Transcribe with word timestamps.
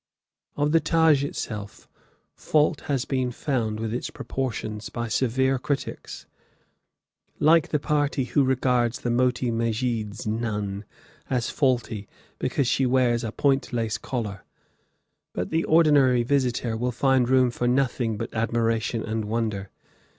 Of 0.57 0.71
the 0.71 0.79
Taj 0.79 1.23
itself, 1.23 1.87
fault 2.33 2.81
has 2.89 3.05
been 3.05 3.29
found 3.31 3.79
with 3.79 3.93
its 3.93 4.09
proportions 4.09 4.89
by 4.89 5.07
severe 5.07 5.59
critics, 5.59 6.25
like 7.37 7.67
the 7.67 7.77
party 7.77 8.23
who 8.23 8.43
regards 8.43 9.01
the 9.01 9.11
Moti 9.11 9.51
Mesjid 9.51 10.25
"nun" 10.25 10.85
as 11.29 11.51
faulty 11.51 12.07
because 12.39 12.67
she 12.67 12.87
wears 12.87 13.23
a 13.23 13.31
point 13.31 13.71
lace 13.73 13.99
collar; 13.99 14.43
but 15.35 15.51
the 15.51 15.63
ordinary 15.65 16.23
visitor 16.23 16.75
will 16.75 16.91
find 16.91 17.29
room 17.29 17.51
for 17.51 17.67
nothing 17.67 18.17
but 18.17 18.33
admiration 18.33 19.03
and 19.03 19.25
wonder. 19.25 19.69